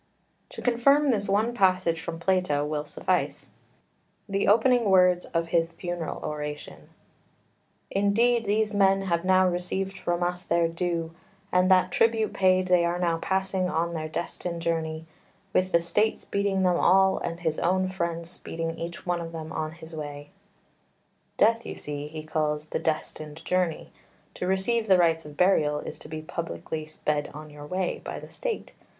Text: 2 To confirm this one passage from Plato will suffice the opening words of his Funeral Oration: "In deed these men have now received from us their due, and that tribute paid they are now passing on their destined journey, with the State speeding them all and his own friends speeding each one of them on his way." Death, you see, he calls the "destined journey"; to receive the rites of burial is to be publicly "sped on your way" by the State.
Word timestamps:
2 0.49 0.63
To 0.63 0.71
confirm 0.71 1.11
this 1.11 1.29
one 1.29 1.53
passage 1.53 2.01
from 2.01 2.17
Plato 2.19 2.65
will 2.65 2.85
suffice 2.85 3.51
the 4.27 4.47
opening 4.47 4.85
words 4.89 5.25
of 5.25 5.49
his 5.49 5.73
Funeral 5.73 6.19
Oration: 6.23 6.89
"In 7.91 8.11
deed 8.11 8.45
these 8.45 8.73
men 8.73 9.03
have 9.03 9.23
now 9.23 9.47
received 9.47 9.95
from 9.95 10.23
us 10.23 10.41
their 10.41 10.67
due, 10.67 11.13
and 11.51 11.69
that 11.69 11.91
tribute 11.91 12.33
paid 12.33 12.65
they 12.65 12.83
are 12.83 12.97
now 12.97 13.19
passing 13.19 13.69
on 13.69 13.93
their 13.93 14.09
destined 14.09 14.63
journey, 14.63 15.05
with 15.53 15.71
the 15.71 15.79
State 15.79 16.17
speeding 16.17 16.63
them 16.63 16.77
all 16.79 17.19
and 17.19 17.41
his 17.41 17.59
own 17.59 17.87
friends 17.87 18.31
speeding 18.31 18.79
each 18.79 19.05
one 19.05 19.21
of 19.21 19.31
them 19.31 19.51
on 19.51 19.71
his 19.71 19.95
way." 19.95 20.31
Death, 21.37 21.63
you 21.63 21.75
see, 21.75 22.07
he 22.07 22.23
calls 22.23 22.69
the 22.69 22.79
"destined 22.79 23.45
journey"; 23.45 23.91
to 24.33 24.47
receive 24.47 24.87
the 24.87 24.97
rites 24.97 25.25
of 25.27 25.37
burial 25.37 25.77
is 25.77 25.99
to 25.99 26.09
be 26.09 26.23
publicly 26.23 26.87
"sped 26.87 27.29
on 27.35 27.51
your 27.51 27.67
way" 27.67 28.01
by 28.03 28.19
the 28.19 28.29
State. 28.29 28.73